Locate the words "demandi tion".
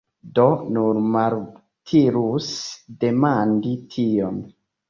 3.05-4.43